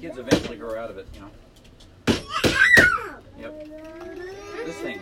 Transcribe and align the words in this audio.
Kids 0.00 0.18
eventually 0.18 0.56
grow 0.56 0.76
out 0.78 0.90
of 0.90 0.98
it, 0.98 1.06
you 1.14 1.20
know. 1.20 1.30
Yep. 3.38 3.66
This 4.66 4.76
thing 4.76 5.00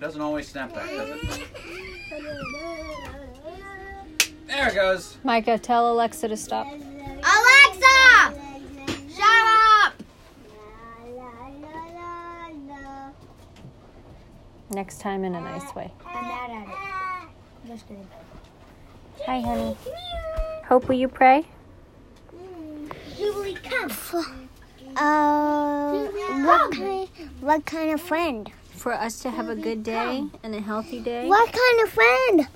doesn't 0.00 0.20
always 0.20 0.48
snap 0.48 0.74
back, 0.74 0.88
does 0.90 1.10
it? 1.10 1.20
There 4.46 4.68
it 4.68 4.74
goes. 4.74 5.16
Micah, 5.24 5.58
tell 5.58 5.92
Alexa 5.92 6.28
to 6.28 6.36
stop. 6.36 6.66
Alexa! 6.66 8.34
Shut 9.14 9.46
up! 9.84 9.94
Next 14.70 15.00
time 15.00 15.24
in 15.24 15.34
a 15.34 15.40
nice 15.40 15.74
way. 15.74 15.92
I'm 16.06 16.24
mad 16.24 16.50
at 16.50 16.68
it. 16.68 17.68
Just 17.68 17.86
kidding. 17.88 18.08
Hi, 19.26 19.40
honey. 19.40 19.76
Hope, 20.66 20.88
will 20.88 20.96
you 20.96 21.08
pray? 21.08 21.46
Julie, 23.22 23.54
come. 23.62 23.90
Uh, 24.96 26.06
what 26.44 26.72
kind? 26.72 27.08
What 27.40 27.64
kind 27.64 27.92
of 27.92 28.00
friend? 28.00 28.50
For 28.72 28.92
us 28.92 29.20
to 29.20 29.30
have 29.30 29.48
a 29.48 29.54
good 29.54 29.84
day 29.84 30.24
and 30.42 30.54
a 30.54 30.60
healthy 30.60 31.00
day. 31.00 31.28
What 31.28 31.52
kind 31.52 31.82
of 31.86 31.88
friend? 31.90 32.48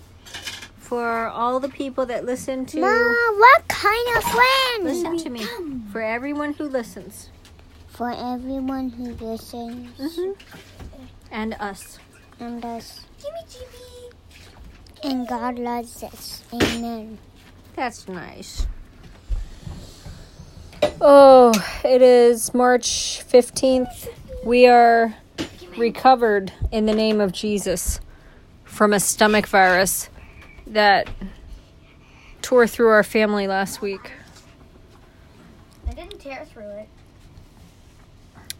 For 0.78 1.28
all 1.28 1.60
the 1.60 1.68
people 1.68 2.04
that 2.06 2.24
listen 2.24 2.66
to. 2.66 2.80
Ma, 2.80 2.86
what 2.88 3.68
kind 3.68 4.16
of 4.16 4.24
friend? 4.24 4.84
Listen 4.84 5.16
to 5.18 5.30
me. 5.30 5.46
For 5.92 6.02
everyone 6.02 6.54
who 6.54 6.64
listens. 6.64 7.30
For 7.88 8.10
everyone 8.10 8.90
who 8.90 9.12
listens 9.14 9.98
Mm-hmm. 9.98 10.32
And 11.30 11.54
us. 11.54 11.98
and 12.40 12.64
us, 12.64 13.04
Jimmy, 13.20 13.40
Jimmy. 13.50 14.10
and 15.14 15.28
God 15.28 15.58
loves 15.58 16.02
us. 16.02 16.42
Amen. 16.52 17.18
That's 17.74 18.06
nice. 18.08 18.66
Oh, 20.98 21.52
it 21.84 22.00
is 22.00 22.54
March 22.54 23.22
15th. 23.30 24.08
We 24.44 24.66
are 24.66 25.14
recovered 25.76 26.52
in 26.72 26.86
the 26.86 26.94
name 26.94 27.20
of 27.20 27.32
Jesus 27.32 28.00
from 28.64 28.94
a 28.94 29.00
stomach 29.00 29.46
virus 29.46 30.08
that 30.66 31.10
tore 32.40 32.66
through 32.66 32.88
our 32.88 33.02
family 33.02 33.46
last 33.46 33.82
week. 33.82 34.10
I 35.86 35.92
didn't 35.92 36.18
tear 36.18 36.46
through 36.46 36.70
it. 36.70 36.88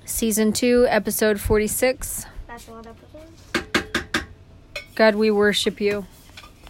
Season 0.05 0.53
2, 0.53 0.87
episode 0.91 1.41
46. 1.41 2.27
That's 2.47 2.69
one 2.69 2.85
episode. 2.87 4.27
God, 4.95 5.15
we 5.15 5.31
worship 5.31 5.81
you. 5.81 6.07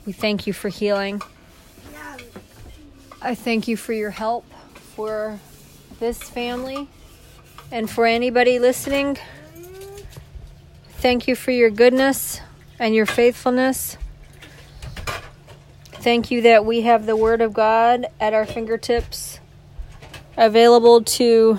We 0.07 0.13
thank 0.13 0.47
you 0.47 0.53
for 0.53 0.69
healing. 0.69 1.21
I 3.21 3.35
thank 3.35 3.67
you 3.67 3.77
for 3.77 3.93
your 3.93 4.11
help 4.11 4.45
for 4.95 5.41
this 5.99 6.23
family 6.23 6.89
and 7.71 7.89
for 7.89 8.07
anybody 8.07 8.59
listening. 8.59 9.19
Thank 10.99 11.29
you 11.29 11.37
for 11.37 11.51
your 11.51 11.71
goodness 11.71 12.41
and 12.79 12.95
your 12.95 13.07
faithfulness. 13.07 13.97
Thank 15.93 16.31
you 16.31 16.43
that 16.43 16.65
we 16.65 16.83
have 16.83 17.07
the 17.07 17.17
Word 17.17 17.41
of 17.41 17.53
God 17.53 18.07
at 18.21 18.33
our 18.33 18.47
fingertips, 18.47 19.41
available 20.37 21.03
to 21.03 21.59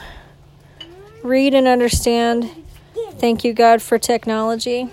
read 1.21 1.53
and 1.53 1.67
understand. 1.67 2.49
Thank 3.17 3.43
you, 3.43 3.53
God, 3.53 3.81
for 3.81 3.97
technology. 3.97 4.89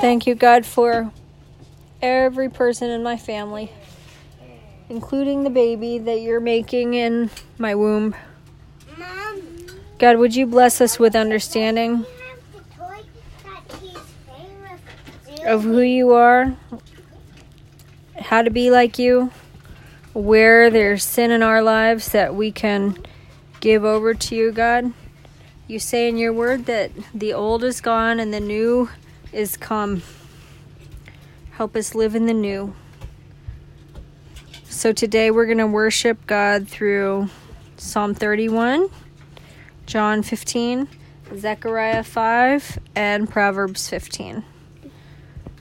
Thank 0.00 0.26
you, 0.26 0.34
God, 0.34 0.66
for 0.66 1.10
every 2.02 2.48
person 2.48 2.90
in 2.90 3.02
my 3.02 3.16
family, 3.16 3.72
including 4.88 5.44
the 5.44 5.50
baby 5.50 5.98
that 5.98 6.20
you're 6.20 6.40
making 6.40 6.94
in 6.94 7.30
my 7.58 7.74
womb. 7.74 8.14
Mom. 8.98 9.42
God, 9.98 10.18
would 10.18 10.34
you 10.34 10.46
bless 10.46 10.80
us 10.80 10.98
with 10.98 11.16
understanding 11.16 11.98
We 11.98 12.04
have 12.04 12.38
the 12.52 12.74
toy 12.76 13.02
that 13.44 13.80
he's 13.80 13.98
playing 14.26 14.62
with. 14.62 15.46
of 15.46 15.62
who 15.62 15.80
you 15.80 16.12
are, 16.12 16.56
how 18.18 18.42
to 18.42 18.50
be 18.50 18.70
like 18.70 18.98
you, 18.98 19.30
where 20.12 20.70
there's 20.70 21.04
sin 21.04 21.30
in 21.30 21.42
our 21.42 21.62
lives 21.62 22.10
that 22.10 22.34
we 22.34 22.52
can 22.52 22.96
give 23.60 23.84
over 23.84 24.14
to 24.14 24.34
you, 24.34 24.52
God. 24.52 24.92
You 25.68 25.78
say 25.78 26.08
in 26.08 26.16
your 26.16 26.32
word 26.32 26.66
that 26.66 26.92
the 27.12 27.32
old 27.32 27.64
is 27.64 27.80
gone 27.80 28.20
and 28.20 28.32
the 28.32 28.40
new 28.40 28.88
is 29.32 29.56
come. 29.56 30.02
Help 31.52 31.74
us 31.74 31.94
live 31.94 32.14
in 32.14 32.26
the 32.26 32.34
new. 32.34 32.74
So 34.76 34.92
today 34.92 35.30
we're 35.30 35.46
going 35.46 35.56
to 35.56 35.66
worship 35.66 36.26
God 36.26 36.68
through 36.68 37.30
Psalm 37.78 38.12
31, 38.12 38.90
John 39.86 40.22
15, 40.22 40.86
Zechariah 41.34 42.02
5, 42.02 42.78
and 42.94 43.26
Proverbs 43.26 43.88
15. 43.88 44.44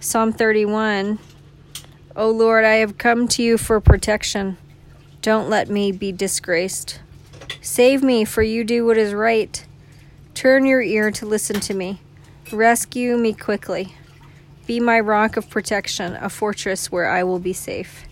Psalm 0.02 0.34
31 0.34 1.18
O 2.18 2.30
Lord, 2.30 2.66
I 2.66 2.74
have 2.74 2.98
come 2.98 3.30
to 3.30 3.42
you 3.42 3.58
for 3.58 3.80
protection. 3.80 4.58
Don't 5.22 5.50
let 5.50 5.70
me 5.70 5.94
be 5.94 6.12
disgraced. 6.12 7.00
Save 7.62 8.03
me, 8.03 8.26
for 8.26 8.44
you 8.44 8.66
do 8.66 8.86
what 8.86 8.97
is 8.97 9.14
right. 9.14 9.66
Turn 10.34 10.66
your 10.66 10.82
ear 10.82 11.09
to 11.12 11.26
listen 11.26 11.62
to 11.62 11.74
me. 11.74 12.02
Rescue 12.52 13.16
me 13.16 13.32
quickly. 13.32 13.96
Be 14.68 14.82
my 14.82 15.00
rock 15.00 15.38
of 15.38 15.50
protection, 15.50 16.18
a 16.18 16.30
fortress 16.30 16.92
where 16.92 17.09
I 17.09 17.24
will 17.24 17.40
be 17.40 17.53
safe. 17.53 18.06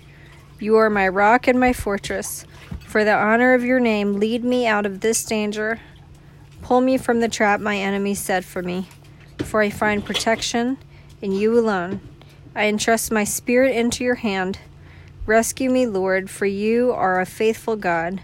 You 0.63 0.77
are 0.77 0.89
my 0.89 1.09
rock 1.09 1.49
and 1.49 1.59
my 1.59 1.73
fortress. 1.73 2.45
For 2.79 3.03
the 3.03 3.13
honor 3.13 3.53
of 3.53 3.65
your 3.65 3.81
name, 3.81 4.13
lead 4.13 4.45
me 4.45 4.65
out 4.65 4.85
of 4.85 5.01
this 5.01 5.25
danger. 5.25 5.81
Pull 6.61 6.79
me 6.79 6.97
from 6.97 7.19
the 7.19 7.27
trap 7.27 7.59
my 7.59 7.77
enemies 7.77 8.19
set 8.19 8.45
for 8.45 8.63
me. 8.63 8.87
For 9.39 9.61
I 9.61 9.69
find 9.69 10.05
protection 10.05 10.77
in 11.21 11.33
you 11.33 11.59
alone. 11.59 11.99
I 12.55 12.67
entrust 12.67 13.11
my 13.11 13.25
spirit 13.25 13.75
into 13.75 14.05
your 14.05 14.15
hand. 14.15 14.59
Rescue 15.25 15.69
me, 15.69 15.85
Lord, 15.85 16.29
for 16.29 16.45
you 16.45 16.93
are 16.93 17.19
a 17.19 17.25
faithful 17.25 17.75
God. 17.75 18.21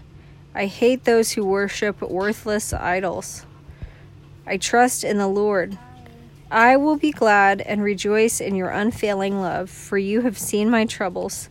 I 0.54 0.64
hate 0.64 1.04
those 1.04 1.32
who 1.32 1.44
worship 1.44 2.00
worthless 2.00 2.72
idols. 2.72 3.44
I 4.46 4.56
trust 4.56 5.04
in 5.04 5.18
the 5.18 5.28
Lord. 5.28 5.76
I 6.50 6.78
will 6.78 6.96
be 6.96 7.12
glad 7.12 7.60
and 7.60 7.82
rejoice 7.82 8.40
in 8.40 8.54
your 8.54 8.70
unfailing 8.70 9.42
love, 9.42 9.68
for 9.68 9.98
you 9.98 10.22
have 10.22 10.38
seen 10.38 10.70
my 10.70 10.86
troubles, 10.86 11.50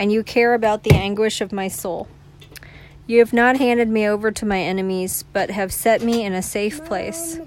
and 0.00 0.10
you 0.10 0.22
care 0.22 0.54
about 0.54 0.82
the 0.82 0.94
anguish 0.94 1.42
of 1.42 1.52
my 1.52 1.68
soul. 1.68 2.08
You 3.06 3.18
have 3.18 3.34
not 3.34 3.58
handed 3.58 3.90
me 3.90 4.08
over 4.08 4.30
to 4.30 4.46
my 4.46 4.58
enemies, 4.58 5.26
but 5.34 5.50
have 5.50 5.74
set 5.74 6.00
me 6.00 6.24
in 6.24 6.32
a 6.32 6.40
safe 6.40 6.82
place. 6.86 7.38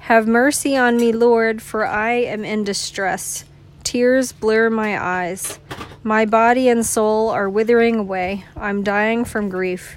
Have 0.00 0.28
mercy 0.28 0.76
on 0.76 0.98
me, 0.98 1.12
Lord, 1.12 1.62
for 1.62 1.86
I 1.86 2.10
am 2.10 2.44
in 2.44 2.62
distress. 2.62 3.46
Tears 3.84 4.32
blur 4.32 4.68
my 4.68 5.02
eyes. 5.02 5.60
My 6.02 6.26
body 6.26 6.68
and 6.68 6.84
soul 6.84 7.30
are 7.30 7.48
withering 7.48 7.96
away. 7.96 8.44
I'm 8.54 8.82
dying 8.82 9.24
from 9.24 9.48
grief. 9.48 9.96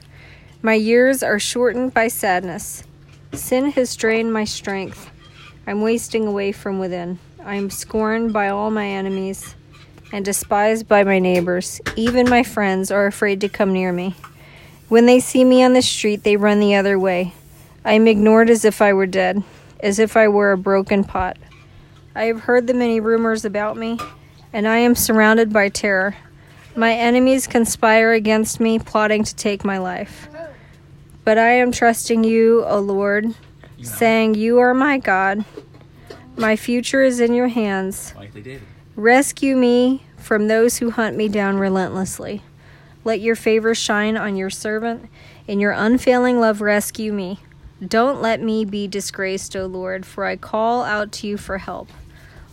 My 0.61 0.75
years 0.75 1.21
are 1.21 1.39
shortened 1.39 1.93
by 1.93 2.07
sadness. 2.07 2.85
Sin 3.33 3.69
has 3.71 3.97
drained 3.97 4.31
my 4.31 4.45
strength. 4.45 5.11
I'm 5.67 5.81
wasting 5.81 6.25
away 6.25 6.53
from 6.53 6.79
within. 6.79 7.19
I 7.43 7.55
am 7.55 7.69
scorned 7.69 8.31
by 8.31 8.47
all 8.47 8.71
my 8.71 8.87
enemies 8.87 9.55
and 10.11 10.25
despised 10.25 10.87
by 10.87 11.03
my 11.03 11.19
neighbors. 11.19 11.81
Even 11.95 12.29
my 12.29 12.43
friends 12.43 12.91
are 12.91 13.05
afraid 13.05 13.41
to 13.41 13.49
come 13.49 13.73
near 13.73 13.91
me. 13.93 14.15
When 14.89 15.05
they 15.05 15.19
see 15.19 15.43
me 15.43 15.63
on 15.63 15.73
the 15.73 15.81
street, 15.81 16.23
they 16.23 16.35
run 16.35 16.59
the 16.59 16.75
other 16.75 16.99
way. 16.99 17.33
I 17.85 17.93
am 17.93 18.07
ignored 18.07 18.49
as 18.49 18.65
if 18.65 18.81
I 18.81 18.93
were 18.93 19.05
dead, 19.05 19.41
as 19.79 19.99
if 19.99 20.17
I 20.17 20.27
were 20.27 20.51
a 20.51 20.57
broken 20.57 21.03
pot. 21.03 21.37
I 22.13 22.25
have 22.25 22.41
heard 22.41 22.67
the 22.67 22.73
many 22.73 22.99
rumors 22.99 23.45
about 23.45 23.77
me, 23.77 23.99
and 24.51 24.67
I 24.67 24.77
am 24.77 24.95
surrounded 24.95 25.53
by 25.53 25.69
terror. 25.69 26.15
My 26.75 26.93
enemies 26.93 27.47
conspire 27.47 28.11
against 28.13 28.59
me, 28.59 28.79
plotting 28.79 29.23
to 29.23 29.35
take 29.35 29.63
my 29.63 29.77
life. 29.77 30.27
But 31.23 31.37
I 31.37 31.51
am 31.51 31.71
trusting 31.71 32.23
you, 32.23 32.65
O 32.65 32.79
Lord, 32.79 33.33
saying, 33.81 34.35
You 34.35 34.59
are 34.59 34.73
my 34.73 34.97
God. 34.97 35.45
My 36.35 36.55
future 36.55 37.03
is 37.03 37.19
in 37.19 37.33
your 37.33 37.47
hands. 37.47 38.13
David. 38.43 38.61
Rescue 39.01 39.55
me 39.55 40.03
from 40.15 40.47
those 40.47 40.77
who 40.77 40.91
hunt 40.91 41.17
me 41.17 41.27
down 41.27 41.57
relentlessly. 41.57 42.43
Let 43.03 43.19
your 43.19 43.35
favor 43.35 43.73
shine 43.73 44.15
on 44.15 44.35
your 44.35 44.51
servant. 44.51 45.09
In 45.47 45.59
your 45.59 45.71
unfailing 45.71 46.39
love, 46.39 46.61
rescue 46.61 47.11
me. 47.11 47.39
Don't 47.83 48.21
let 48.21 48.43
me 48.43 48.63
be 48.63 48.87
disgraced, 48.87 49.55
O 49.55 49.65
Lord, 49.65 50.05
for 50.05 50.25
I 50.25 50.35
call 50.35 50.83
out 50.83 51.11
to 51.13 51.25
you 51.25 51.37
for 51.37 51.57
help. 51.57 51.89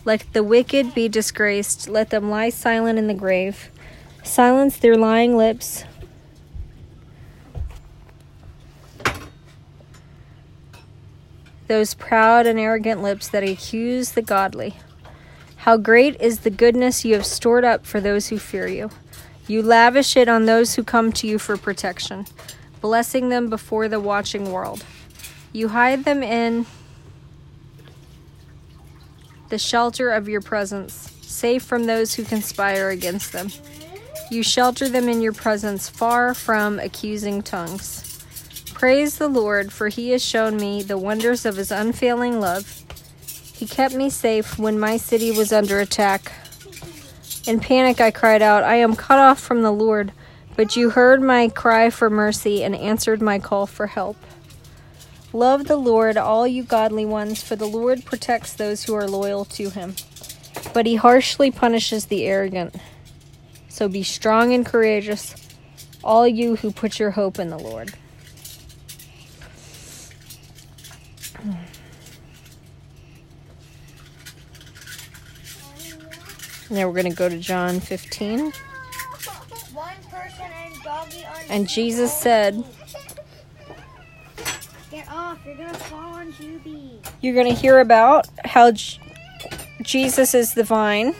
Let 0.06 0.24
the 0.32 0.42
wicked 0.42 0.94
be 0.94 1.06
disgraced. 1.06 1.86
Let 1.86 2.08
them 2.08 2.30
lie 2.30 2.48
silent 2.48 2.98
in 2.98 3.08
the 3.08 3.12
grave. 3.12 3.70
Silence 4.24 4.78
their 4.78 4.96
lying 4.96 5.36
lips. 5.36 5.84
Those 11.66 11.92
proud 11.92 12.46
and 12.46 12.58
arrogant 12.58 13.02
lips 13.02 13.28
that 13.28 13.42
accuse 13.42 14.12
the 14.12 14.22
godly. 14.22 14.76
How 15.58 15.76
great 15.76 16.20
is 16.20 16.40
the 16.40 16.50
goodness 16.50 17.04
you 17.04 17.14
have 17.14 17.26
stored 17.26 17.64
up 17.64 17.84
for 17.84 18.00
those 18.00 18.28
who 18.28 18.38
fear 18.38 18.66
you. 18.66 18.90
You 19.46 19.62
lavish 19.62 20.16
it 20.16 20.28
on 20.28 20.46
those 20.46 20.74
who 20.74 20.84
come 20.84 21.12
to 21.12 21.26
you 21.26 21.38
for 21.38 21.56
protection, 21.56 22.26
blessing 22.80 23.28
them 23.28 23.50
before 23.50 23.88
the 23.88 24.00
watching 24.00 24.52
world. 24.52 24.84
You 25.52 25.68
hide 25.68 26.04
them 26.04 26.22
in 26.22 26.66
the 29.48 29.58
shelter 29.58 30.10
of 30.10 30.28
your 30.28 30.40
presence, 30.40 30.94
safe 31.22 31.64
from 31.64 31.86
those 31.86 32.14
who 32.14 32.24
conspire 32.24 32.90
against 32.90 33.32
them. 33.32 33.50
You 34.30 34.42
shelter 34.42 34.88
them 34.88 35.08
in 35.08 35.22
your 35.22 35.32
presence, 35.32 35.88
far 35.88 36.34
from 36.34 36.78
accusing 36.78 37.42
tongues. 37.42 38.24
Praise 38.74 39.18
the 39.18 39.28
Lord, 39.28 39.72
for 39.72 39.88
he 39.88 40.10
has 40.10 40.24
shown 40.24 40.56
me 40.56 40.82
the 40.82 40.98
wonders 40.98 41.44
of 41.44 41.56
his 41.56 41.72
unfailing 41.72 42.38
love. 42.38 42.84
He 43.58 43.66
kept 43.66 43.92
me 43.92 44.08
safe 44.08 44.56
when 44.56 44.78
my 44.78 44.98
city 44.98 45.32
was 45.32 45.52
under 45.52 45.80
attack. 45.80 46.30
In 47.44 47.58
panic, 47.58 48.00
I 48.00 48.12
cried 48.12 48.40
out, 48.40 48.62
I 48.62 48.76
am 48.76 48.94
cut 48.94 49.18
off 49.18 49.40
from 49.40 49.62
the 49.62 49.72
Lord. 49.72 50.12
But 50.54 50.76
you 50.76 50.90
heard 50.90 51.20
my 51.20 51.48
cry 51.48 51.90
for 51.90 52.08
mercy 52.08 52.62
and 52.62 52.76
answered 52.76 53.20
my 53.20 53.40
call 53.40 53.66
for 53.66 53.88
help. 53.88 54.16
Love 55.32 55.66
the 55.66 55.76
Lord, 55.76 56.16
all 56.16 56.46
you 56.46 56.62
godly 56.62 57.04
ones, 57.04 57.42
for 57.42 57.56
the 57.56 57.66
Lord 57.66 58.04
protects 58.04 58.52
those 58.52 58.84
who 58.84 58.94
are 58.94 59.08
loyal 59.08 59.44
to 59.46 59.70
him. 59.70 59.96
But 60.72 60.86
he 60.86 60.94
harshly 60.94 61.50
punishes 61.50 62.06
the 62.06 62.26
arrogant. 62.26 62.76
So 63.68 63.88
be 63.88 64.04
strong 64.04 64.52
and 64.52 64.64
courageous, 64.64 65.34
all 66.04 66.28
you 66.28 66.54
who 66.56 66.70
put 66.70 67.00
your 67.00 67.10
hope 67.10 67.40
in 67.40 67.50
the 67.50 67.58
Lord. 67.58 67.92
Now 76.70 76.86
we're 76.86 76.94
going 76.94 77.10
to 77.10 77.16
go 77.16 77.28
to 77.28 77.38
John 77.38 77.80
15. 77.80 78.52
One 79.72 79.94
person 80.10 80.46
and 80.64 80.74
doggy 80.82 81.24
on 81.24 81.34
And 81.48 81.68
Jesus 81.68 82.12
said, 82.12 82.62
Get 84.90 85.08
off, 85.10 85.38
you're 85.46 85.54
gonna 85.54 85.74
fall 85.74 86.14
on 86.14 86.32
Juby. 86.32 86.98
You're 87.20 87.34
going 87.34 87.54
to 87.54 87.58
hear 87.58 87.80
about 87.80 88.26
how 88.44 88.72
J- 88.72 88.98
Jesus 89.82 90.34
is 90.34 90.54
the 90.54 90.64
vine 90.64 91.14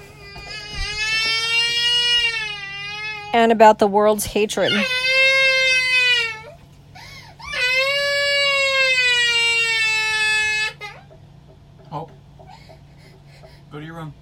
and 3.33 3.53
about 3.53 3.79
the 3.79 3.87
world's 3.87 4.25
hatred. 4.25 4.73
Oh. 11.91 12.09
Go 13.71 13.81
to 13.81 13.85
your 13.85 13.97
room. 13.97 14.15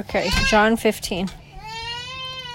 Okay, 0.00 0.30
John 0.46 0.78
15. 0.78 1.28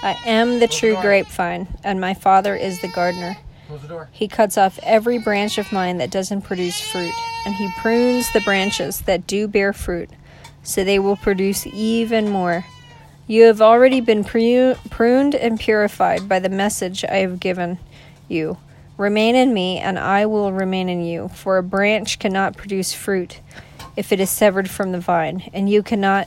I 0.02 0.18
am 0.26 0.58
the 0.58 0.66
true 0.66 0.96
grapevine, 1.00 1.68
and 1.84 2.00
my 2.00 2.12
Father 2.12 2.56
is 2.56 2.80
the 2.80 2.88
gardener. 2.88 3.36
Close 3.68 3.82
the 3.82 3.88
door. 3.88 4.08
He 4.10 4.26
cuts 4.26 4.58
off 4.58 4.80
every 4.82 5.18
branch 5.18 5.56
of 5.56 5.70
mine 5.70 5.98
that 5.98 6.10
doesn't 6.10 6.42
produce 6.42 6.80
fruit, 6.80 7.14
and 7.44 7.54
he 7.54 7.70
prunes 7.78 8.32
the 8.32 8.40
branches 8.40 9.02
that 9.02 9.28
do 9.28 9.46
bear 9.46 9.72
fruit, 9.72 10.10
so 10.64 10.82
they 10.82 10.98
will 10.98 11.14
produce 11.14 11.68
even 11.68 12.28
more. 12.30 12.64
You 13.28 13.44
have 13.44 13.62
already 13.62 14.00
been 14.00 14.24
pruned 14.24 15.34
and 15.36 15.60
purified 15.60 16.28
by 16.28 16.40
the 16.40 16.48
message 16.48 17.04
I 17.04 17.18
have 17.18 17.38
given 17.38 17.78
you. 18.26 18.58
Remain 18.96 19.36
in 19.36 19.54
me, 19.54 19.78
and 19.78 20.00
I 20.00 20.26
will 20.26 20.50
remain 20.50 20.88
in 20.88 21.04
you. 21.04 21.28
For 21.28 21.58
a 21.58 21.62
branch 21.62 22.18
cannot 22.18 22.56
produce 22.56 22.92
fruit 22.92 23.40
if 23.96 24.10
it 24.10 24.18
is 24.18 24.30
severed 24.30 24.68
from 24.68 24.90
the 24.90 25.00
vine, 25.00 25.48
and 25.52 25.70
you 25.70 25.84
cannot 25.84 26.26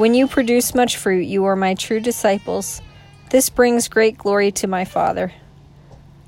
When 0.00 0.14
you 0.14 0.26
produce 0.26 0.74
much 0.74 0.96
fruit, 0.96 1.26
you 1.26 1.44
are 1.44 1.54
my 1.54 1.74
true 1.74 2.00
disciples. 2.00 2.80
This 3.28 3.50
brings 3.50 3.86
great 3.86 4.16
glory 4.16 4.50
to 4.52 4.66
my 4.66 4.86
Father. 4.86 5.34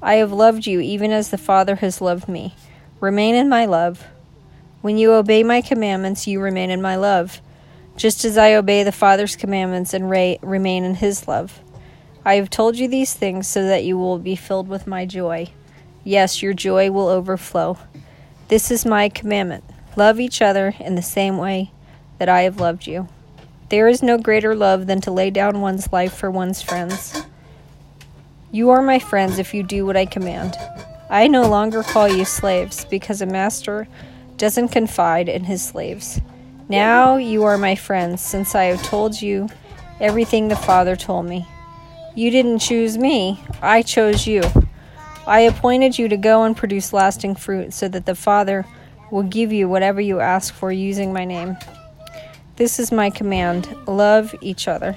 I 0.02 0.16
have 0.16 0.30
loved 0.30 0.66
you 0.66 0.80
even 0.80 1.10
as 1.10 1.30
the 1.30 1.38
Father 1.38 1.76
has 1.76 2.02
loved 2.02 2.28
me. 2.28 2.54
Remain 3.00 3.34
in 3.34 3.48
my 3.48 3.64
love. 3.64 4.06
When 4.82 4.98
you 4.98 5.14
obey 5.14 5.42
my 5.42 5.62
commandments, 5.62 6.26
you 6.26 6.38
remain 6.38 6.68
in 6.68 6.82
my 6.82 6.96
love, 6.96 7.40
just 7.96 8.26
as 8.26 8.36
I 8.36 8.52
obey 8.52 8.82
the 8.82 8.92
Father's 8.92 9.36
commandments 9.36 9.94
and 9.94 10.10
ra- 10.10 10.36
remain 10.42 10.84
in 10.84 10.96
his 10.96 11.26
love. 11.26 11.62
I 12.26 12.34
have 12.34 12.50
told 12.50 12.76
you 12.76 12.88
these 12.88 13.14
things 13.14 13.48
so 13.48 13.64
that 13.64 13.84
you 13.84 13.96
will 13.96 14.18
be 14.18 14.36
filled 14.36 14.68
with 14.68 14.86
my 14.86 15.06
joy. 15.06 15.50
Yes, 16.04 16.42
your 16.42 16.52
joy 16.52 16.90
will 16.90 17.08
overflow. 17.08 17.78
This 18.48 18.70
is 18.70 18.84
my 18.84 19.08
commandment 19.08 19.64
love 19.96 20.20
each 20.20 20.42
other 20.42 20.74
in 20.78 20.94
the 20.94 21.00
same 21.00 21.38
way 21.38 21.72
that 22.18 22.28
I 22.28 22.42
have 22.42 22.60
loved 22.60 22.86
you. 22.86 23.08
There 23.72 23.88
is 23.88 24.02
no 24.02 24.18
greater 24.18 24.54
love 24.54 24.86
than 24.86 25.00
to 25.00 25.10
lay 25.10 25.30
down 25.30 25.62
one's 25.62 25.90
life 25.94 26.12
for 26.12 26.30
one's 26.30 26.60
friends. 26.60 27.22
You 28.50 28.68
are 28.68 28.82
my 28.82 28.98
friends 28.98 29.38
if 29.38 29.54
you 29.54 29.62
do 29.62 29.86
what 29.86 29.96
I 29.96 30.04
command. 30.04 30.58
I 31.08 31.26
no 31.26 31.48
longer 31.48 31.82
call 31.82 32.06
you 32.06 32.26
slaves 32.26 32.84
because 32.84 33.22
a 33.22 33.26
master 33.26 33.88
doesn't 34.36 34.68
confide 34.68 35.26
in 35.26 35.44
his 35.44 35.64
slaves. 35.64 36.20
Now 36.68 37.16
you 37.16 37.44
are 37.44 37.56
my 37.56 37.74
friends 37.74 38.20
since 38.20 38.54
I 38.54 38.64
have 38.64 38.82
told 38.82 39.22
you 39.22 39.48
everything 40.00 40.48
the 40.48 40.54
Father 40.56 40.94
told 40.94 41.24
me. 41.24 41.48
You 42.14 42.30
didn't 42.30 42.58
choose 42.58 42.98
me, 42.98 43.42
I 43.62 43.80
chose 43.80 44.26
you. 44.26 44.42
I 45.26 45.40
appointed 45.40 45.98
you 45.98 46.08
to 46.08 46.18
go 46.18 46.44
and 46.44 46.54
produce 46.54 46.92
lasting 46.92 47.36
fruit 47.36 47.72
so 47.72 47.88
that 47.88 48.04
the 48.04 48.14
Father 48.14 48.66
will 49.10 49.22
give 49.22 49.50
you 49.50 49.66
whatever 49.66 50.02
you 50.02 50.20
ask 50.20 50.52
for 50.52 50.70
using 50.70 51.14
my 51.14 51.24
name. 51.24 51.56
This 52.56 52.78
is 52.78 52.92
my 52.92 53.10
command 53.10 53.74
love 53.86 54.34
each 54.40 54.68
other. 54.68 54.96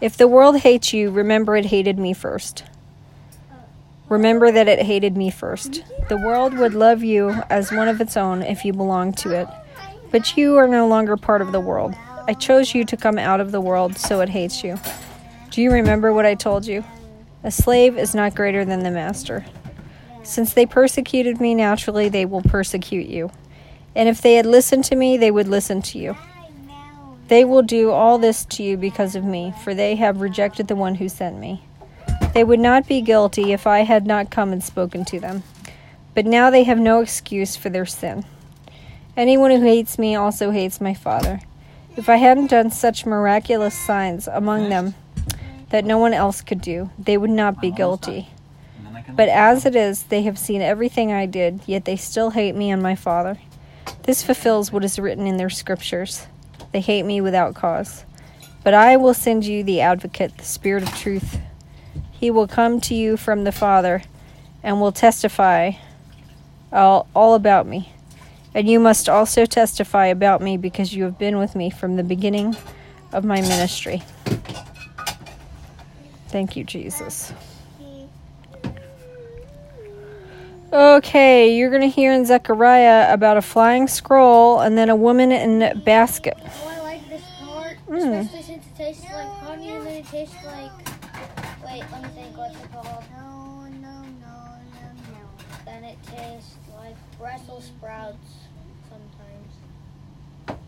If 0.00 0.18
the 0.18 0.28
world 0.28 0.58
hates 0.58 0.92
you, 0.92 1.10
remember 1.10 1.56
it 1.56 1.64
hated 1.64 1.98
me 1.98 2.12
first. 2.12 2.62
Remember 4.10 4.52
that 4.52 4.68
it 4.68 4.82
hated 4.82 5.16
me 5.16 5.30
first. 5.30 5.82
The 6.10 6.18
world 6.18 6.52
would 6.58 6.74
love 6.74 7.02
you 7.02 7.30
as 7.48 7.72
one 7.72 7.88
of 7.88 8.02
its 8.02 8.14
own 8.14 8.42
if 8.42 8.66
you 8.66 8.74
belonged 8.74 9.16
to 9.18 9.30
it. 9.30 9.48
But 10.10 10.36
you 10.36 10.56
are 10.56 10.68
no 10.68 10.86
longer 10.86 11.16
part 11.16 11.40
of 11.40 11.52
the 11.52 11.60
world. 11.60 11.94
I 12.28 12.34
chose 12.34 12.74
you 12.74 12.84
to 12.84 12.98
come 12.98 13.18
out 13.18 13.40
of 13.40 13.50
the 13.50 13.62
world, 13.62 13.96
so 13.96 14.20
it 14.20 14.28
hates 14.28 14.62
you. 14.62 14.78
Do 15.50 15.62
you 15.62 15.72
remember 15.72 16.12
what 16.12 16.26
I 16.26 16.34
told 16.34 16.66
you? 16.66 16.84
A 17.44 17.50
slave 17.50 17.98
is 17.98 18.14
not 18.14 18.34
greater 18.34 18.64
than 18.64 18.82
the 18.84 18.90
master. 18.90 19.44
Since 20.22 20.54
they 20.54 20.64
persecuted 20.64 21.42
me 21.42 21.54
naturally, 21.54 22.08
they 22.08 22.24
will 22.24 22.40
persecute 22.40 23.06
you. 23.06 23.30
And 23.94 24.08
if 24.08 24.22
they 24.22 24.36
had 24.36 24.46
listened 24.46 24.84
to 24.84 24.96
me, 24.96 25.18
they 25.18 25.30
would 25.30 25.46
listen 25.46 25.82
to 25.82 25.98
you. 25.98 26.16
They 27.28 27.44
will 27.44 27.60
do 27.60 27.90
all 27.90 28.16
this 28.16 28.46
to 28.46 28.62
you 28.62 28.78
because 28.78 29.14
of 29.14 29.24
me, 29.24 29.52
for 29.62 29.74
they 29.74 29.96
have 29.96 30.22
rejected 30.22 30.68
the 30.68 30.74
one 30.74 30.94
who 30.94 31.08
sent 31.10 31.38
me. 31.38 31.62
They 32.32 32.44
would 32.44 32.60
not 32.60 32.88
be 32.88 33.02
guilty 33.02 33.52
if 33.52 33.66
I 33.66 33.80
had 33.80 34.06
not 34.06 34.30
come 34.30 34.50
and 34.50 34.64
spoken 34.64 35.04
to 35.04 35.20
them. 35.20 35.42
But 36.14 36.24
now 36.24 36.48
they 36.48 36.64
have 36.64 36.78
no 36.78 37.00
excuse 37.00 37.56
for 37.56 37.68
their 37.68 37.86
sin. 37.86 38.24
Anyone 39.18 39.50
who 39.50 39.60
hates 39.60 39.98
me 39.98 40.16
also 40.16 40.50
hates 40.50 40.80
my 40.80 40.94
Father. 40.94 41.40
If 41.94 42.08
I 42.08 42.16
hadn't 42.16 42.50
done 42.50 42.70
such 42.70 43.04
miraculous 43.04 43.78
signs 43.78 44.28
among 44.28 44.70
them 44.70 44.94
that 45.74 45.84
no 45.84 45.98
one 45.98 46.14
else 46.14 46.40
could 46.40 46.60
do, 46.60 46.88
they 46.96 47.16
would 47.16 47.28
not 47.28 47.60
be 47.60 47.68
guilty. 47.68 48.28
But 49.16 49.28
as 49.28 49.66
it 49.66 49.74
is, 49.74 50.04
they 50.04 50.22
have 50.22 50.38
seen 50.38 50.62
everything 50.62 51.12
I 51.12 51.26
did, 51.26 51.62
yet 51.66 51.84
they 51.84 51.96
still 51.96 52.30
hate 52.30 52.54
me 52.54 52.70
and 52.70 52.80
my 52.80 52.94
Father. 52.94 53.38
This 54.04 54.22
fulfills 54.22 54.70
what 54.70 54.84
is 54.84 55.00
written 55.00 55.26
in 55.26 55.36
their 55.36 55.50
scriptures. 55.50 56.28
They 56.70 56.80
hate 56.80 57.02
me 57.02 57.20
without 57.20 57.56
cause. 57.56 58.04
But 58.62 58.74
I 58.74 58.96
will 58.96 59.14
send 59.14 59.46
you 59.46 59.64
the 59.64 59.80
advocate, 59.80 60.38
the 60.38 60.44
Spirit 60.44 60.84
of 60.84 60.96
truth. 60.96 61.40
He 62.12 62.30
will 62.30 62.46
come 62.46 62.80
to 62.82 62.94
you 62.94 63.16
from 63.16 63.42
the 63.42 63.50
Father 63.50 64.04
and 64.62 64.80
will 64.80 64.92
testify 64.92 65.72
all, 66.72 67.08
all 67.16 67.34
about 67.34 67.66
me. 67.66 67.92
And 68.54 68.68
you 68.68 68.78
must 68.78 69.08
also 69.08 69.44
testify 69.44 70.06
about 70.06 70.40
me 70.40 70.56
because 70.56 70.94
you 70.94 71.02
have 71.02 71.18
been 71.18 71.36
with 71.36 71.56
me 71.56 71.68
from 71.68 71.96
the 71.96 72.04
beginning 72.04 72.56
of 73.12 73.24
my 73.24 73.40
ministry. 73.40 74.04
Thank 76.34 76.56
you, 76.56 76.64
Jesus. 76.64 77.32
Okay, 80.72 81.56
you're 81.56 81.70
going 81.70 81.82
to 81.82 81.88
hear 81.88 82.12
in 82.12 82.26
Zechariah 82.26 83.12
about 83.14 83.36
a 83.36 83.40
flying 83.40 83.86
scroll 83.86 84.58
and 84.58 84.76
then 84.76 84.88
a 84.88 84.96
woman 84.96 85.30
in 85.30 85.62
a 85.62 85.76
basket. 85.76 86.36
Oh, 86.44 86.66
I 86.66 86.80
like 86.80 87.08
this 87.08 87.22
part, 87.38 87.76
Mm. 87.86 88.18
especially 88.22 88.42
since 88.42 88.66
it 88.66 88.76
tastes 88.76 89.04
like 89.04 89.28
honey 89.44 89.68
and 89.68 89.86
then 89.86 89.94
it 89.94 90.06
tastes 90.06 90.34
like. 90.44 90.72
Wait, 91.64 91.84
let 91.92 92.02
me 92.02 92.08
think. 92.16 92.36
What's 92.36 92.56
it 92.56 92.72
called? 92.72 93.04
No, 93.16 93.66
no, 93.80 94.02
no, 94.02 94.34
no, 94.74 94.90
no. 95.12 95.22
Then 95.64 95.84
it 95.84 95.98
tastes 96.02 96.56
like 96.76 96.96
Brussels 97.16 97.66
sprouts. 97.66 98.34
Sometimes, 98.90 100.58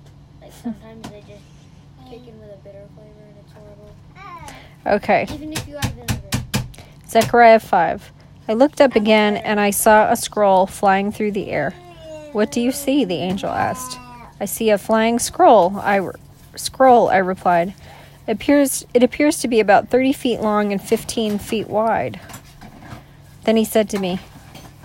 like 0.41 0.53
sometimes 0.63 1.11
they 1.11 1.23
just 1.23 1.43
kick 2.09 2.23
in 2.29 2.39
with 2.41 2.55
a 2.55 2.59
bitter 2.63 2.87
flavor 2.95 3.25
and 3.27 3.37
it's 3.43 3.53
horrible. 3.53 3.97
Okay, 4.87 5.27
Even 5.31 5.53
if 5.53 5.67
you 5.67 5.77
have 5.77 5.93
vinegar. 5.93 6.67
Zechariah 7.09 7.59
5. 7.59 8.13
I 8.49 8.55
looked 8.55 8.81
up 8.81 8.95
again 8.95 9.37
and 9.37 9.59
I 9.59 9.71
saw 9.71 10.11
a 10.11 10.17
scroll 10.17 10.67
flying 10.67 11.11
through 11.11 11.33
the 11.33 11.51
air. 11.51 11.73
What 12.33 12.53
do 12.53 12.61
you 12.61 12.71
see? 12.71 13.05
the 13.05 13.17
angel 13.17 13.51
asked. 13.51 13.99
I 14.41 14.45
see 14.45 14.71
a 14.71 14.79
flying 14.79 15.19
scroll. 15.19 15.79
I 15.79 15.97
re- 15.97 16.13
scroll, 16.55 17.09
I 17.09 17.17
replied. 17.17 17.75
It 18.27 18.33
appears 18.33 18.85
it 18.95 19.03
appears 19.03 19.41
to 19.41 19.49
be 19.49 19.61
about 19.61 19.89
30 19.89 20.13
feet 20.13 20.41
long 20.41 20.73
and 20.73 20.81
15 20.81 21.39
feet 21.39 21.69
wide. 21.69 22.21
Then 23.45 23.57
he 23.57 23.65
said 23.65 23.89
to 23.91 23.99
me, 23.99 24.19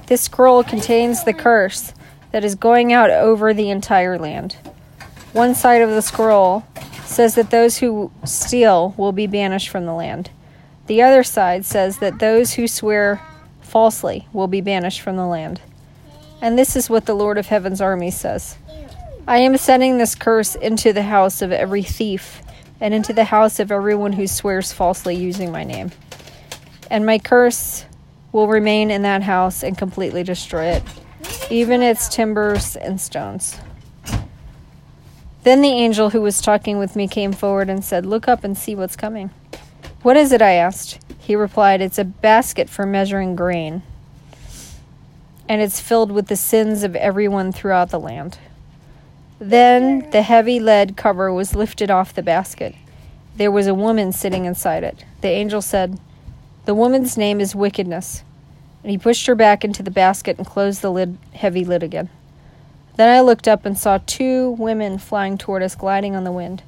"This 0.07 0.21
scroll 0.21 0.63
contains 0.63 1.23
the 1.23 1.33
curse 1.33 1.93
that 2.31 2.43
is 2.43 2.55
going 2.55 2.93
out 2.93 3.09
over 3.09 3.53
the 3.53 3.69
entire 3.69 4.17
land. 4.17 4.55
One 5.33 5.53
side 5.53 5.81
of 5.81 5.89
the 5.89 6.01
scroll 6.01 6.63
says 7.11 7.35
that 7.35 7.51
those 7.51 7.79
who 7.79 8.11
steal 8.23 8.93
will 8.97 9.11
be 9.11 9.27
banished 9.27 9.69
from 9.69 9.85
the 9.85 9.93
land. 9.93 10.29
The 10.87 11.01
other 11.01 11.23
side 11.23 11.65
says 11.65 11.99
that 11.99 12.19
those 12.19 12.53
who 12.53 12.67
swear 12.67 13.21
falsely 13.61 14.27
will 14.33 14.47
be 14.47 14.61
banished 14.61 15.01
from 15.01 15.15
the 15.15 15.25
land. 15.25 15.61
And 16.41 16.57
this 16.57 16.75
is 16.75 16.89
what 16.89 17.05
the 17.05 17.13
Lord 17.13 17.37
of 17.37 17.47
Heaven's 17.47 17.81
army 17.81 18.11
says 18.11 18.57
I 19.27 19.37
am 19.37 19.55
sending 19.57 19.97
this 19.97 20.15
curse 20.15 20.55
into 20.55 20.91
the 20.91 21.03
house 21.03 21.41
of 21.41 21.51
every 21.51 21.83
thief 21.83 22.41
and 22.79 22.93
into 22.93 23.13
the 23.13 23.25
house 23.25 23.59
of 23.59 23.71
everyone 23.71 24.13
who 24.13 24.25
swears 24.25 24.73
falsely 24.73 25.15
using 25.15 25.51
my 25.51 25.63
name. 25.63 25.91
And 26.89 27.05
my 27.05 27.19
curse 27.19 27.85
will 28.31 28.47
remain 28.47 28.89
in 28.89 29.03
that 29.03 29.21
house 29.21 29.63
and 29.63 29.77
completely 29.77 30.23
destroy 30.23 30.65
it, 30.65 30.83
even 31.49 31.81
its 31.83 32.09
timbers 32.09 32.75
and 32.75 32.99
stones. 32.99 33.59
Then 35.43 35.61
the 35.61 35.69
angel 35.69 36.11
who 36.11 36.21
was 36.21 36.41
talking 36.41 36.77
with 36.77 36.95
me 36.95 37.07
came 37.07 37.33
forward 37.33 37.69
and 37.69 37.83
said, 37.83 38.05
Look 38.05 38.27
up 38.27 38.43
and 38.43 38.57
see 38.57 38.75
what's 38.75 38.95
coming. 38.95 39.31
What 40.03 40.17
is 40.17 40.31
it? 40.31 40.41
I 40.41 40.51
asked. 40.51 40.99
He 41.19 41.35
replied, 41.35 41.81
It's 41.81 41.97
a 41.97 42.03
basket 42.03 42.69
for 42.69 42.85
measuring 42.85 43.35
grain, 43.35 43.81
and 45.49 45.61
it's 45.61 45.79
filled 45.79 46.11
with 46.11 46.27
the 46.27 46.35
sins 46.35 46.83
of 46.83 46.95
everyone 46.95 47.51
throughout 47.51 47.89
the 47.89 47.99
land. 47.99 48.37
Then 49.39 50.09
the 50.11 50.21
heavy 50.21 50.59
lead 50.59 50.95
cover 50.95 51.33
was 51.33 51.55
lifted 51.55 51.89
off 51.89 52.13
the 52.13 52.21
basket. 52.21 52.75
There 53.35 53.49
was 53.51 53.65
a 53.65 53.73
woman 53.73 54.11
sitting 54.11 54.45
inside 54.45 54.83
it. 54.83 55.05
The 55.21 55.29
angel 55.29 55.63
said, 55.63 55.99
The 56.65 56.75
woman's 56.75 57.17
name 57.17 57.39
is 57.39 57.55
Wickedness. 57.55 58.23
And 58.83 58.91
he 58.91 58.97
pushed 58.97 59.25
her 59.25 59.35
back 59.35 59.63
into 59.63 59.81
the 59.81 59.91
basket 59.91 60.37
and 60.37 60.45
closed 60.45 60.81
the 60.81 60.91
lid, 60.91 61.17
heavy 61.33 61.65
lid 61.65 61.81
again. 61.81 62.09
Then 62.95 63.09
I 63.09 63.21
looked 63.21 63.47
up 63.47 63.65
and 63.65 63.77
saw 63.77 63.99
two 64.05 64.51
women 64.51 64.97
flying 64.97 65.37
toward 65.37 65.63
us, 65.63 65.75
gliding 65.75 66.15
on 66.15 66.23
the 66.23 66.31
wind. 66.31 66.63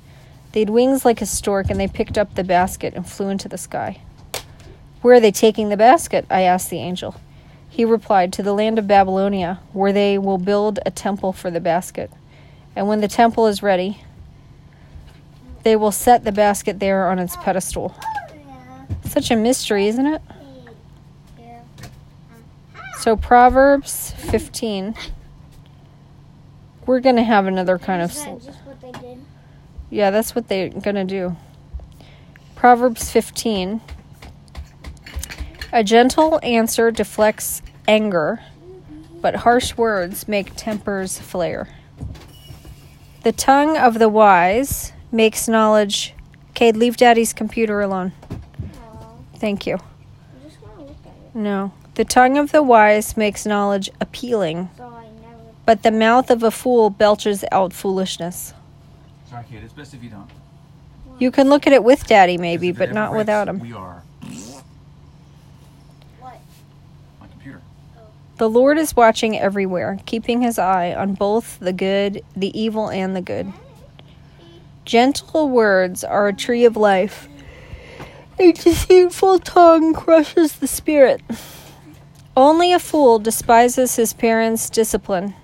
They 0.52 0.62
had 0.62 0.70
wings 0.70 1.04
like 1.04 1.22
a 1.22 1.26
stork, 1.26 1.70
and 1.70 1.80
they 1.80 1.88
picked 1.88 2.18
up 2.18 2.36
the 2.36 2.44
basket 2.44 2.94
and 2.94 3.08
flew 3.08 3.30
into 3.30 3.50
the 3.50 3.58
sky. 3.58 4.00
Where 5.02 5.16
are 5.16 5.20
they 5.20 5.32
taking 5.32 5.70
the 5.70 5.78
basket? 5.78 6.26
I 6.30 6.42
asked 6.42 6.70
the 6.70 6.78
angel. 6.78 7.16
He 7.70 7.84
replied, 7.84 8.32
To 8.34 8.44
the 8.44 8.54
land 8.54 8.80
of 8.80 8.88
Babylonia, 8.88 9.60
where 9.74 9.92
they 9.92 10.18
will 10.18 10.38
build 10.38 10.80
a 10.86 10.92
temple 10.92 11.34
for 11.34 11.52
the 11.52 11.60
basket. 11.60 12.12
And 12.76 12.88
when 12.88 13.02
the 13.02 13.08
temple 13.08 13.48
is 13.48 13.64
ready, 13.64 14.02
they 15.64 15.76
will 15.76 15.92
set 15.92 16.24
the 16.24 16.32
basket 16.32 16.80
there 16.80 17.10
on 17.10 17.20
its 17.20 17.36
pedestal. 17.38 17.96
Such 19.06 19.32
a 19.32 19.36
mystery, 19.36 19.88
isn't 19.88 20.06
it? 20.06 20.22
So, 23.00 23.18
Proverbs 23.18 24.12
15. 24.12 24.96
We're 26.86 27.00
going 27.00 27.16
to 27.16 27.24
have 27.24 27.48
another 27.48 27.78
kind 27.78 28.02
of. 28.02 28.12
Is 28.12 28.24
that 28.24 28.42
just 28.42 28.60
what 28.60 28.82
they 28.82 28.92
did? 28.92 29.20
Yeah, 29.90 30.12
that's 30.12 30.36
what 30.36 30.48
they're 30.48 30.70
going 30.70 30.96
to 30.96 31.04
do. 31.04 31.36
Proverbs 32.56 33.12
15. 33.12 33.82
A 35.72 35.84
gentle 35.84 36.40
answer 36.44 36.92
deflects 36.92 37.62
anger, 37.88 38.42
but 39.22 39.38
harsh 39.38 39.76
words 39.76 40.28
make 40.28 40.56
tempers 40.56 41.20
flare. 41.20 41.68
The 43.24 43.32
tongue 43.32 43.78
of 43.78 44.00
the 44.00 44.10
wise 44.10 44.94
makes 45.12 45.48
knowledge. 45.48 46.14
Cade, 46.54 46.78
leave 46.78 46.98
daddy's 46.98 47.34
computer 47.34 47.82
alone. 47.82 48.12
Thank 49.38 49.66
you. 49.66 49.76
I 49.76 50.48
just 50.48 50.62
want 50.62 50.76
to 50.76 50.82
look 50.84 50.98
at 51.06 51.12
it. 51.12 51.36
No. 51.36 51.74
The 51.96 52.06
tongue 52.06 52.38
of 52.38 52.52
the 52.52 52.64
wise 52.64 53.18
makes 53.18 53.46
knowledge 53.46 53.90
appealing, 54.00 54.70
So 54.78 54.84
I 54.84 54.88
never. 54.88 54.93
But 55.66 55.84
the 55.84 55.92
mouth 55.92 56.30
of 56.30 56.44
a 56.44 56.52
fool 56.52 56.90
belches 56.90 57.44
out 57.52 57.74
foolishness. 57.74 58.54
Sorry, 59.30 59.44
kid. 59.50 59.64
It's 59.64 59.74
best 59.74 59.94
if 59.94 60.04
you 60.04 60.10
don't. 60.10 60.30
You 61.20 61.32
can 61.32 61.50
look 61.50 61.68
at 61.68 61.74
it 61.74 61.84
with 61.84 62.08
daddy, 62.08 62.38
maybe, 62.38 62.72
Because 62.72 62.82
if 62.82 62.90
it 62.90 62.94
but 62.94 62.96
not 62.96 63.12
breaks, 63.12 63.20
without 63.20 63.48
him. 63.48 63.60
We 63.60 63.74
are. 63.74 64.04
What? 66.20 66.40
My 67.22 67.28
computer. 67.28 67.62
The 68.38 68.50
Lord 68.50 68.78
is 68.78 68.96
watching 68.96 69.38
everywhere, 69.38 70.00
keeping 70.06 70.42
his 70.42 70.58
eye 70.60 70.94
on 70.94 71.14
both 71.14 71.60
the 71.60 71.74
good, 71.74 72.24
the 72.36 72.58
evil, 72.60 72.90
and 72.90 73.16
the 73.16 73.22
good. 73.22 73.54
Gentle 74.86 75.50
words 75.50 76.04
are 76.04 76.28
a 76.28 76.34
tree 76.34 76.66
of 76.66 76.76
life. 76.76 77.30
A 78.40 78.52
deceitful 78.52 79.40
tongue 79.40 79.94
crushes 79.94 80.54
the 80.54 80.68
spirit. 80.68 81.22
Only 82.36 82.74
a 82.74 82.80
fool 82.80 83.20
despises 83.20 83.96
his 83.96 84.14
parents' 84.14 84.70
discipline. 84.70 85.36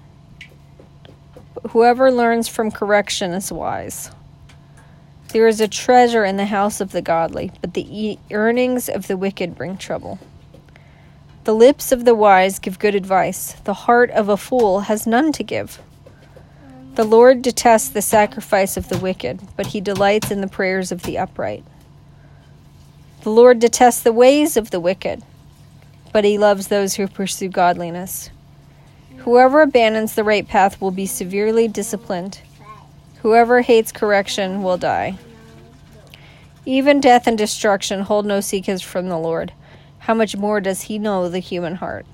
Whoever 1.70 2.12
learns 2.12 2.48
from 2.48 2.72
correction 2.72 3.32
is 3.34 3.52
wise. 3.52 4.12
There 5.30 5.48
is 5.48 5.62
a 5.62 5.68
treasure 5.68 6.26
in 6.26 6.38
the 6.38 6.46
house 6.46 6.82
of 6.82 6.92
the 6.92 7.02
godly, 7.02 7.52
but 7.62 7.74
the 7.74 8.18
earnings 8.32 8.90
of 8.90 9.08
the 9.08 9.18
wicked 9.18 9.56
bring 9.56 9.78
trouble. 9.78 10.20
The 11.44 11.54
lips 11.54 11.92
of 11.92 12.06
the 12.06 12.16
wise 12.16 12.60
give 12.60 12.80
good 12.80 12.96
advice. 12.96 13.54
The 13.64 13.74
heart 13.74 14.10
of 14.12 14.30
a 14.30 14.38
fool 14.38 14.82
has 14.82 15.06
none 15.06 15.32
to 15.34 15.44
give. 15.44 15.80
The 16.96 17.04
Lord 17.04 17.42
detests 17.42 17.90
the 17.90 18.02
sacrifice 18.02 18.76
of 18.76 18.90
the 18.90 18.98
wicked, 18.98 19.40
but 19.56 19.68
he 19.68 19.82
delights 19.82 20.32
in 20.32 20.42
the 20.42 20.48
prayers 20.48 20.92
of 20.92 21.04
the 21.04 21.18
upright. 21.18 21.64
The 23.22 23.30
Lord 23.30 23.60
detests 23.60 24.02
the 24.02 24.14
ways 24.14 24.58
of 24.58 24.72
the 24.72 24.80
wicked, 24.80 25.24
but 26.12 26.24
he 26.24 26.38
loves 26.38 26.68
those 26.68 26.96
who 26.96 27.08
pursue 27.08 27.50
godliness. 27.50 28.30
Whoever 29.20 29.62
abandons 29.62 30.16
the 30.16 30.24
right 30.24 30.48
path 30.48 30.80
will 30.82 30.92
be 30.92 31.06
severely 31.06 31.68
disciplined. 31.68 32.40
Whoever 33.22 33.62
hates 33.62 33.92
correction 33.92 34.64
will 34.64 34.78
die. 34.78 35.18
Even 36.66 37.02
death 37.02 37.28
and 37.28 37.38
destruction 37.38 38.02
hold 38.02 38.26
no 38.26 38.42
secrets 38.42 38.82
from 38.82 39.10
the 39.10 39.18
Lord. 39.18 39.54
How 40.00 40.14
much 40.14 40.38
more 40.38 40.62
does 40.62 40.84
he 40.84 40.98
know 40.98 41.28
the 41.28 41.40
human 41.40 41.76
heart? 41.76 42.06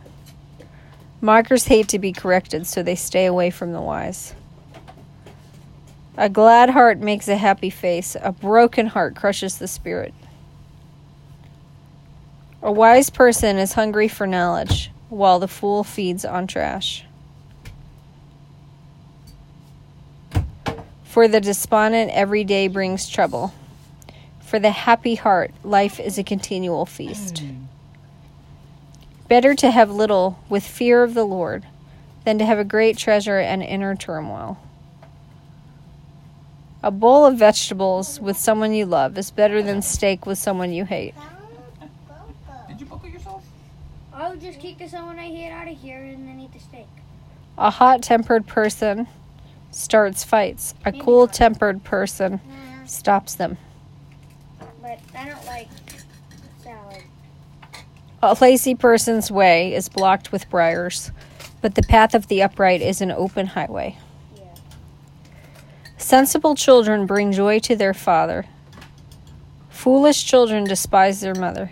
Mockers 1.21 1.65
hate 1.65 1.87
to 1.89 1.99
be 1.99 2.11
corrected, 2.11 2.67
so 2.67 2.81
they 2.81 2.95
stay 2.95 3.25
away 3.25 3.49
from 3.49 3.71
the 3.71 3.81
wise. 3.81 4.33
A 6.17 6.29
glad 6.29 6.69
heart 6.69 6.99
makes 6.99 7.27
a 7.27 7.37
happy 7.37 7.69
face, 7.69 8.15
a 8.21 8.31
broken 8.31 8.87
heart 8.87 9.15
crushes 9.15 9.57
the 9.57 9.67
spirit. 9.67 10.13
A 12.61 12.71
wise 12.71 13.09
person 13.09 13.57
is 13.57 13.73
hungry 13.73 14.07
for 14.07 14.25
knowledge, 14.25 14.91
while 15.09 15.39
the 15.39 15.47
fool 15.47 15.83
feeds 15.83 16.25
on 16.25 16.47
trash. 16.47 17.05
For 21.03 21.27
the 21.27 21.39
despondent, 21.39 22.11
every 22.11 22.43
day 22.43 22.67
brings 22.67 23.07
trouble. 23.07 23.53
For 24.41 24.59
the 24.59 24.71
happy 24.71 25.15
heart, 25.15 25.51
life 25.63 25.99
is 25.99 26.17
a 26.17 26.23
continual 26.23 26.85
feast. 26.85 27.39
Hmm. 27.39 27.63
Better 29.27 29.55
to 29.55 29.71
have 29.71 29.89
little 29.89 30.39
with 30.49 30.65
fear 30.65 31.03
of 31.03 31.13
the 31.13 31.23
Lord 31.23 31.65
than 32.25 32.37
to 32.39 32.45
have 32.45 32.59
a 32.59 32.63
great 32.63 32.97
treasure 32.97 33.39
and 33.39 33.63
inner 33.63 33.95
turmoil. 33.95 34.57
A 36.83 36.91
bowl 36.91 37.25
of 37.25 37.37
vegetables 37.37 38.19
with 38.19 38.37
someone 38.37 38.73
you 38.73 38.85
love 38.85 39.17
is 39.17 39.31
better 39.31 39.63
than 39.63 39.81
steak 39.81 40.25
with 40.25 40.37
someone 40.37 40.71
you 40.71 40.85
hate. 40.85 41.15
Did 42.67 42.79
you 42.79 42.85
buckle 42.85 43.09
yourself? 43.09 43.43
Just 44.41 44.59
kick 44.59 44.77
the 44.77 44.87
someone 44.87 45.17
I 45.17 45.27
hate 45.27 45.51
out 45.51 45.67
of 45.67 45.77
here 45.77 46.01
and 46.01 46.27
then 46.27 46.39
eat 46.39 46.51
the 46.51 46.59
steak. 46.59 46.87
A 47.57 47.69
hot 47.69 48.01
tempered 48.01 48.45
person 48.45 49.07
starts 49.71 50.23
fights. 50.23 50.73
A 50.85 50.91
cool 50.91 51.27
tempered 51.27 51.83
person 51.83 52.41
stops 52.85 53.35
them. 53.35 53.57
But 54.81 54.99
I 55.17 55.29
don't 55.29 55.45
like 55.45 55.69
salad. 56.61 57.03
A 58.21 58.37
lazy 58.39 58.75
person's 58.75 59.31
way 59.31 59.73
is 59.73 59.89
blocked 59.89 60.31
with 60.31 60.49
briars, 60.49 61.11
but 61.61 61.75
the 61.75 61.83
path 61.83 62.13
of 62.13 62.27
the 62.27 62.43
upright 62.43 62.81
is 62.81 63.01
an 63.01 63.11
open 63.11 63.47
highway. 63.47 63.97
Yeah. 64.35 64.53
Sensible 65.97 66.55
children 66.55 67.05
bring 67.05 67.31
joy 67.31 67.59
to 67.59 67.75
their 67.75 67.93
father. 67.93 68.45
Foolish 69.69 70.25
children 70.25 70.65
despise 70.65 71.21
their 71.21 71.35
mother. 71.35 71.71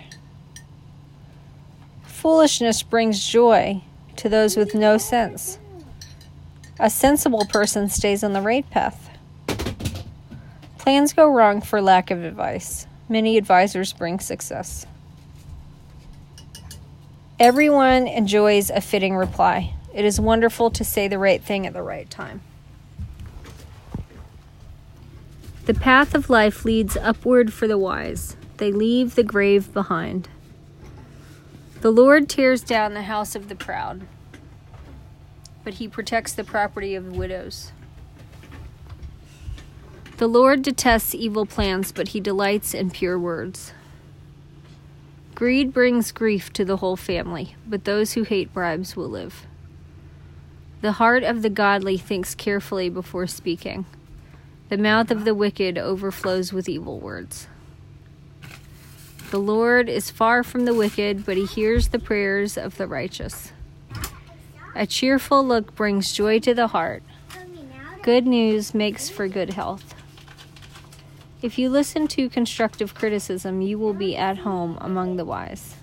Foolishness 2.23 2.83
brings 2.83 3.27
joy 3.27 3.81
to 4.15 4.29
those 4.29 4.55
with 4.55 4.73
no 4.73 4.97
sense. 4.97 5.59
A 6.79 6.89
sensible 6.89 7.43
person 7.43 7.89
stays 7.89 8.23
on 8.23 8.31
the 8.31 8.39
right 8.39 8.67
path. 8.69 9.09
Plans 10.77 11.11
go 11.11 11.27
wrong 11.27 11.59
for 11.59 11.81
lack 11.81 12.11
of 12.11 12.23
advice. 12.23 12.87
Many 13.09 13.37
advisors 13.37 13.91
bring 13.91 14.21
success. 14.21 14.85
Everyone 17.41 18.07
enjoys 18.07 18.69
a 18.69 18.79
fitting 18.79 19.17
reply. 19.17 19.73
It 19.93 20.05
is 20.05 20.17
wonderful 20.17 20.71
to 20.71 20.85
say 20.85 21.09
the 21.09 21.19
right 21.19 21.43
thing 21.43 21.67
at 21.67 21.73
the 21.73 21.83
right 21.83 22.09
time. 22.09 22.39
The 25.65 25.73
path 25.73 26.15
of 26.15 26.29
life 26.29 26.63
leads 26.63 26.95
upward 26.95 27.51
for 27.51 27.67
the 27.67 27.77
wise. 27.77 28.37
They 28.59 28.71
leave 28.71 29.15
the 29.15 29.23
grave 29.23 29.73
behind. 29.73 30.29
The 31.83 31.91
Lord 31.91 32.29
tears 32.29 32.61
down 32.61 32.93
the 32.93 33.01
house 33.01 33.35
of 33.35 33.49
the 33.49 33.55
proud, 33.55 34.07
but 35.65 35.73
he 35.73 35.87
protects 35.89 36.31
the 36.31 36.45
property 36.45 36.95
of 36.95 37.17
widows. 37.17 37.73
The 40.15 40.27
Lord 40.27 40.61
detests 40.61 41.13
evil 41.13 41.45
plans, 41.45 41.91
but 41.91 42.07
he 42.07 42.21
delights 42.21 42.73
in 42.73 42.89
pure 42.89 43.19
words. 43.19 43.73
Greed 45.35 45.73
brings 45.73 46.13
grief 46.13 46.53
to 46.53 46.63
the 46.63 46.77
whole 46.77 46.95
family, 46.95 47.57
but 47.67 47.83
those 47.83 48.13
who 48.13 48.23
hate 48.23 48.53
bribes 48.53 48.95
will 48.95 49.09
live. 49.09 49.45
The 50.79 50.93
heart 50.93 51.23
of 51.23 51.41
the 51.41 51.49
godly 51.49 51.97
thinks 51.97 52.33
carefully 52.33 52.87
before 52.87 53.27
speaking. 53.27 53.85
The 54.69 54.77
mouth 54.77 55.11
of 55.11 55.25
the 55.25 55.35
wicked 55.35 55.77
overflows 55.77 56.53
with 56.53 56.69
evil 56.69 57.01
words. 57.01 57.49
The 59.33 59.39
Lord 59.39 59.89
is 59.89 60.11
far 60.11 60.43
from 60.43 60.65
the 60.65 60.75
wicked, 60.75 61.25
but 61.25 61.37
he 61.37 61.47
hears 61.47 61.87
the 61.87 61.97
prayers 61.97 62.55
of 62.55 62.77
the 62.77 62.85
righteous. 62.85 63.51
A 64.75 64.85
cheerful 64.85 65.43
look 65.43 65.73
brings 65.73 66.13
joy 66.13 66.37
to 66.41 66.53
the 66.53 66.67
heart. 66.67 67.01
Good 68.03 68.27
news 68.27 68.75
makes 68.75 69.09
for 69.09 69.27
good 69.27 69.53
health. 69.53 69.95
If 71.41 71.57
you 71.57 71.71
listen 71.71 72.07
to 72.09 72.29
constructive 72.29 72.93
criticism, 72.93 73.63
you 73.63 73.79
will 73.79 73.95
be 73.95 74.15
at 74.15 74.37
home 74.37 74.77
among 74.79 75.15
the 75.15 75.25
wise. 75.25 75.77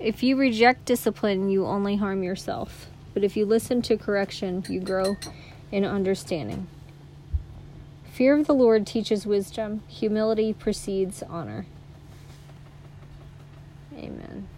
If 0.00 0.24
you 0.24 0.36
reject 0.36 0.86
discipline, 0.86 1.48
you 1.50 1.66
only 1.66 1.94
harm 1.94 2.24
yourself. 2.24 2.88
But 3.14 3.22
if 3.22 3.36
you 3.36 3.46
listen 3.46 3.80
to 3.82 3.96
correction, 3.96 4.64
you 4.68 4.80
grow 4.80 5.16
in 5.70 5.84
understanding. 5.84 6.66
Fear 8.12 8.40
of 8.40 8.46
the 8.46 8.52
Lord 8.52 8.86
teaches 8.86 9.26
wisdom, 9.26 9.82
humility 9.88 10.52
precedes 10.52 11.22
honor. 11.22 11.64
Amen. 13.96 14.48